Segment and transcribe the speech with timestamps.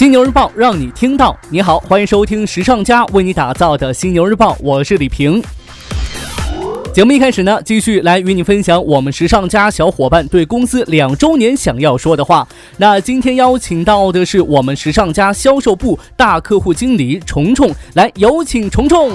[0.00, 1.38] 犀牛日报让你听到。
[1.50, 5.42] 你好，欢迎收听时尚家为你打造的犀牛日报，我是李平。
[6.90, 12.48] 节目一开始呢，继续来与你分享我们时尚家小伙伴对公司两周年想要说的话。
[12.78, 19.12] 那今天邀请到的是我们时尚家销售部大客户经理虫虫，来有请虫虫。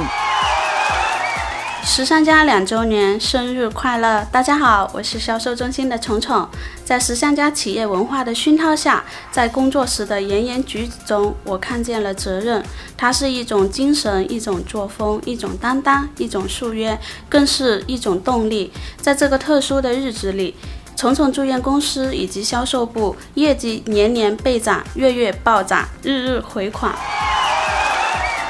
[1.85, 4.25] 时尚家两周年生日快乐！
[4.31, 6.45] 大家好，我是销售中心的虫虫。
[6.83, 12.61] 在时尚家企业文化的熏陶下，在工作时的言言举止中，我看见了责任。
[12.97, 18.73] 它是一种精神，一种作风，一种担当，一种夙愿，更是一种动力。
[18.99, 20.55] 在这个特殊的日子里，
[20.97, 26.93] 虫虫祝愿公司以及销售部业绩年年倍涨，月月暴涨，日日回款。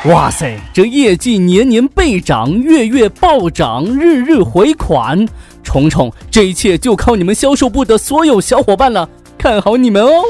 [0.08, 5.28] 哇塞，这业绩年年倍涨，月月暴涨，日日回款，
[5.64, 10.22] 虫虫，这一切就靠你们销售部的所有小伙伴了，看好你们哦！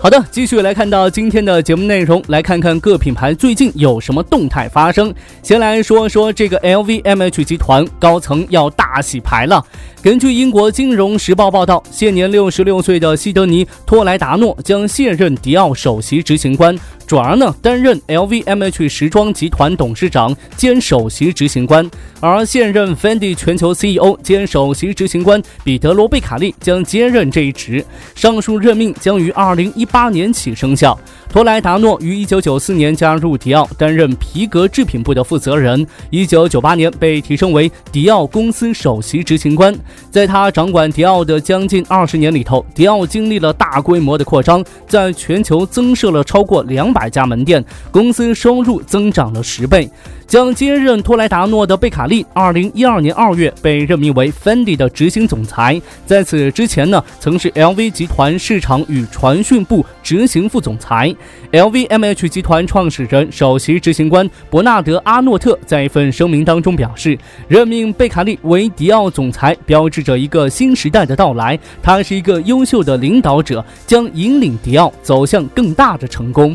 [0.00, 5.14] 好的，继续来看到今天的节目内容，来看看各品牌最近有什么动态发生。
[5.42, 9.64] 先来说说这个 LVMH 集团高层要大洗牌了。
[10.00, 16.76] 根据英国金融时报报道，现年六十六岁的西德尼·托莱达诺将卸任迪奥首席执行官。
[17.08, 27.82] 转而呢，担任 LVMH 时装集团董事长兼首席执行官，而现任 Fendi 全球 CEO 兼首席执行官彼得罗贝卡利将接任这一职。
[28.14, 31.00] 上述任命将于二零一八年起生效。
[31.30, 35.86] 托莱达诺于1994年加入迪奥，担任皮革制品部的负责人。
[36.10, 39.74] 1998年被提升为迪奥公司首席执行官。
[40.10, 46.98] 在他掌管迪奥的将近二十年里头，迪奥经历了大规模的扩张，在全球增设了超过两百。
[46.98, 49.88] 百家门店，公司收入增长了十倍。
[50.28, 55.80] 将接任托莱达诺的贝卡利，二零一二年二月被任命为 Fendi 的执行总裁。
[56.04, 61.12] 在此之前呢，曾是 LV 集团市场与传讯部执行副总裁。
[61.50, 67.18] LVMH 集团创始人、首席执行官伯纳德·阿诺特在一份声明当中表示，
[67.48, 71.58] 任命贝卡利为迪奥总裁，标志着一个新时代的到来。
[71.82, 76.54] 他是一个优秀的领导者，将引领迪奥走向更大的成功。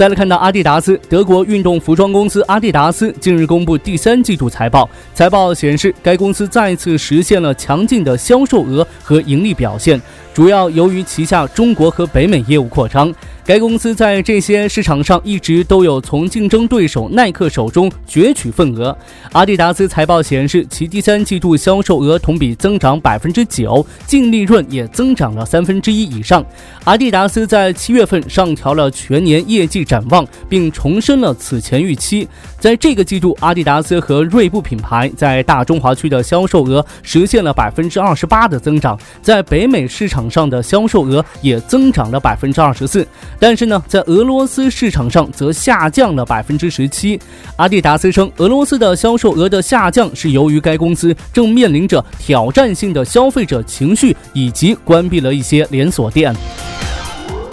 [0.00, 4.88] 再来看到阿迪达斯，德国运动服装公司阿迪达斯近日公布第三季度财报。
[5.12, 10.00] 财报显示，该公司再次实现了强劲的销售额和盈利表现，
[10.32, 13.14] 主要由于旗下中国和北美业务扩张。
[13.50, 18.96] 该公司在这些市场上一直都有从竞争对手耐克手中攫取份额。
[19.32, 26.46] 阿迪达斯财报显示，其第三季度销售额同比增长百分之九，净利润也增长了三分之一以上。
[26.84, 32.28] 阿迪达斯在七月份上调了全年业绩展望，并重申了此前预期。
[32.60, 43.04] 在这个季度，阿迪达斯和锐步品牌在大中华区的销售额实现了百分之二十八的增长，在北美市场上的销售额也增长了百分之二十四。
[43.40, 47.18] 但是呢，在俄罗斯市场上则下降了百分之十七。
[47.56, 56.32] 阿迪达斯称，俄罗斯的销售额的下降是由于该公司正面临着挑战性的消费者情绪，以及关闭了一些连锁店。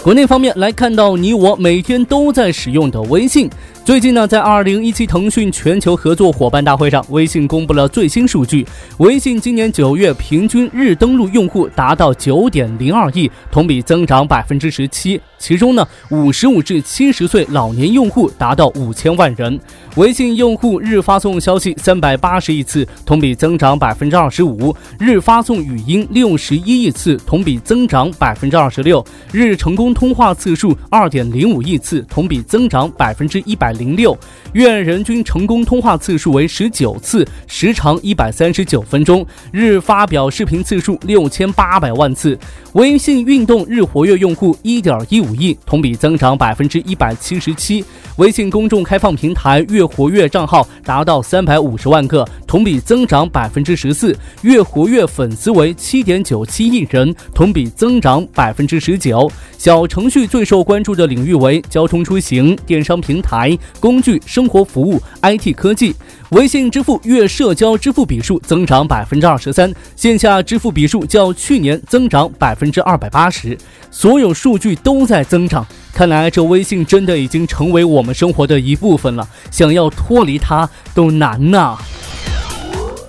[0.02, 3.50] 国内方面来看到，你我每天都在使用的微信。
[3.88, 8.66] 最近呢，在二零一七腾讯全球合作伙伴大会上，微信公布了最新数据。
[8.98, 15.18] 微信今年九月平均日登录用户达到九点零二亿，同比增长百分之十七。
[15.38, 19.58] 其中呢，五十五至七十岁老年用户达到五千万人。
[19.94, 33.77] 微信用户日发送消息三百八十亿次，同比增长百分之二十五；日发送语音六十一亿次，同比增长百分之二十六；日成功通话次数二点零五亿次，同比增长百分之一百。
[33.78, 34.16] 零六，
[34.52, 42.38] 月人均成功通话次数为十九次，时长一百三十九分钟，日发表视频次数六千八百万次。
[42.74, 47.84] 微信运动日活跃用户一点一五亿，同比增长百分之一百七十七。
[48.16, 54.16] 微信公众开放平台月活跃账号达到三百五十万个，同比增长百分之十四。
[54.42, 59.30] 月活跃粉丝为七点九七亿人，同比增长百分之十九。
[59.56, 63.56] 小程序最受关注的领域为交通出行、电商平台。
[63.80, 65.94] 工具、生活服务、IT 科技，
[66.30, 73.56] 微信支付月社交支付笔数增长百分之二十三，线下支付笔数较去年增长百分之二百八十，
[73.90, 75.66] 所有数据都在增长。
[75.92, 81.76] 看来这微信真的已经成为我们生活的一部分了，想要脱离它都难呐。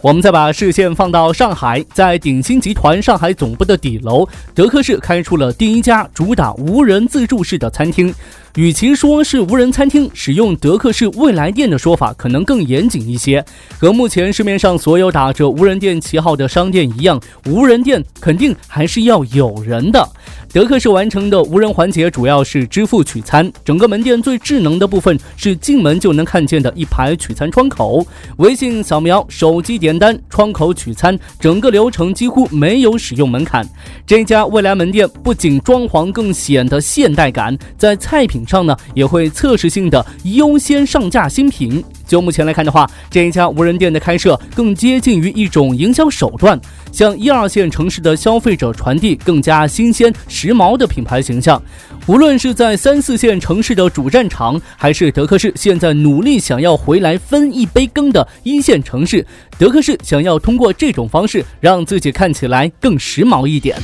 [0.01, 4.25] 我们再把视线放到上海，在鼎新集团上海总部的底楼，
[4.55, 8.13] 德克士开出了第一家主打无人自助式的餐厅。
[8.55, 13.43] 与其说是无人餐厅，使用德克士未来店的说法可能更严谨一些。
[13.77, 20.09] 和目前市面上所有打着无人店旗号的商店一样，无人店肯定还是要有人的。
[20.51, 28.03] 德克士完成的无人环节主要是支付取餐，整个门店最智能的部分是进门就能看见的一排取餐窗口，
[28.37, 33.63] 微信扫描、手机点单、窗口取餐，整个流程几乎没有使用门槛。
[34.07, 41.83] 这家未来门店不仅装潢更显得现代感，在菜品上呢也会测试性的优先上架新品。
[42.09, 46.59] 就目前来看的话，这一家无人店的开设更接近于一种营销手段，
[46.91, 51.61] 向一二线城市的消费者传递更加新鲜、时髦的品牌形象。
[52.07, 59.23] 无论是在三四线城市的主战场，还是德克士现在努力想要回来分一杯羹的一线城市，
[59.59, 63.77] 德克士想要通过这种方式让自己看起来更时髦一点。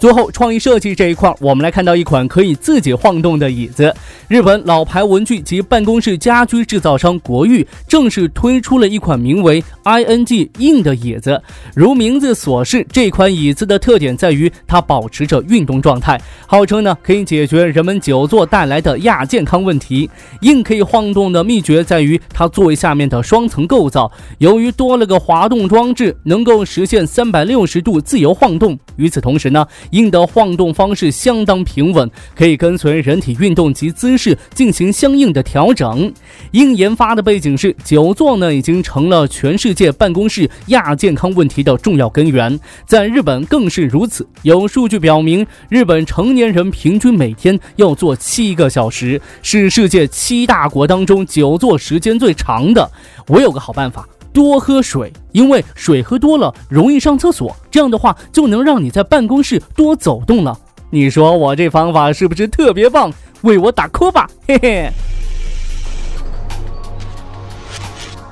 [0.00, 3.94] 最后，创意设计这一块，我们来看到一款可以自己晃动的椅子。
[4.28, 11.42] 日本老牌文具及办公室家居制造商国誉正式推出了一款名为 ING 硬的椅子。
[11.74, 20.08] 如名字所示，这款椅子的特点在于它保持着运动状态，号称呢可以解决人们久坐带来的亚健康问题。
[20.40, 28.78] 硬可以晃动的秘诀在于它座位下面的双层构造，由于多了个滑动装置，能够实现三百六十度自由晃动。
[28.96, 29.66] 与此同时呢。
[29.90, 36.12] 硬的晃动方式相当平稳，可以跟随人体运动及姿势进行相应的调整。
[36.52, 44.26] 硬研发的背景是，久坐呢已经成了全世界办公室亚健康问题的重要根源，在日本更是如此。
[44.42, 52.90] 有数据表明，日本成年人平均每天要坐七个小时，是世界七大国当中久坐时间最长的。
[53.26, 54.08] 我有个好办法。
[54.32, 57.54] 多喝水，因为水喝多了容易上厕所。
[57.70, 60.58] 这样的话就能让你在办公室多走动了。
[60.90, 63.12] 你说我这方法是不是特别棒？
[63.42, 64.90] 为我打 call 吧，嘿嘿。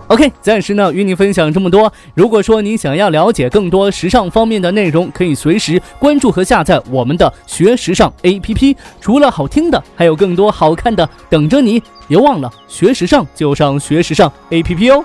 [0.09, 1.93] OK，暂时呢与你分享这么多。
[2.15, 8.75] 如果说你想要了解更多时尚方面的内容，可以随时关注和下载我们的学时尚 APP。
[9.03, 11.83] 除了好听的，还有更多好看的等着你。
[12.09, 15.05] 别忘了学时尚就上学时尚 APP 哦。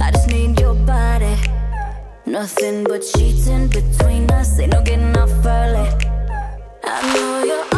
[0.00, 1.36] I just need your body.
[2.26, 5.88] Nothing but sheets in between us, ain't no getting off early.
[6.84, 7.77] I know you're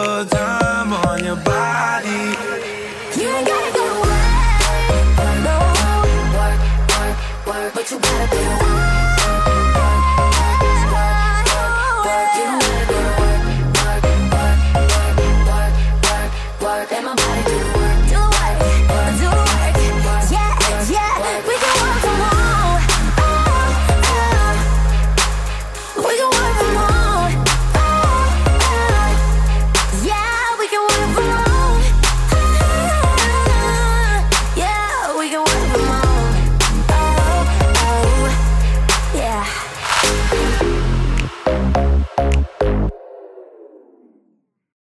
[7.81, 8.60] but you gotta be.